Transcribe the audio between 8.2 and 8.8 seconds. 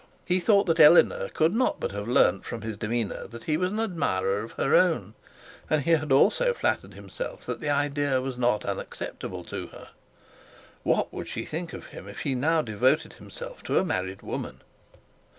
not